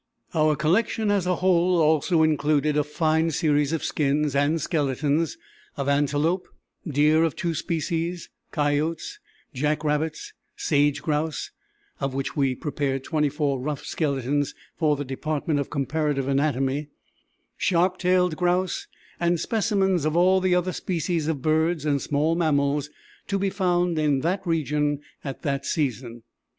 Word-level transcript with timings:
Our 0.33 0.55
collection 0.55 1.11
as 1.11 1.27
a 1.27 1.35
whole 1.35 1.79
also 1.79 2.23
included 2.23 2.75
a 2.75 2.83
fine 2.83 3.29
series 3.29 3.71
of 3.71 3.83
skins 3.83 4.35
and 4.35 4.59
skeletons 4.59 5.37
of 5.77 5.87
antelope, 5.87 6.47
deer 6.87 7.23
of 7.23 7.35
two 7.35 7.53
species, 7.53 8.27
coyotes, 8.49 9.19
jack 9.53 9.83
rabbits, 9.83 10.33
sage 10.55 11.03
grouse 11.03 11.51
(of 11.99 12.15
which 12.15 12.35
we 12.35 12.55
prepared 12.55 13.03
twenty 13.03 13.29
four 13.29 13.59
rough 13.59 13.85
skeletons 13.85 14.55
for 14.75 14.95
the 14.95 15.05
Department 15.05 15.59
of 15.59 15.69
Comparative 15.69 16.27
Anatomy), 16.27 16.87
sharp 17.55 17.99
tailed 17.99 18.35
grouse, 18.35 18.87
and 19.19 19.39
specimens 19.39 20.03
of 20.03 20.17
all 20.17 20.41
the 20.41 20.55
other 20.55 20.73
species 20.73 21.27
of 21.27 21.43
birds 21.43 21.85
and 21.85 22.01
small 22.01 22.33
mammals 22.33 22.89
to 23.27 23.37
be 23.37 23.51
found 23.51 23.99
in 23.99 24.21
that 24.21 24.47
region 24.47 24.99
at 25.23 25.43
that 25.43 25.63
season. 25.63 26.23